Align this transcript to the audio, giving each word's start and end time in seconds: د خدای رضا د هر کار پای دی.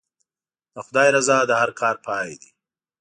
د 0.73 0.75
خدای 0.85 1.07
رضا 1.15 1.37
د 1.45 1.51
هر 1.61 1.71
کار 1.79 1.95
پای 2.05 2.29
دی. 2.41 2.49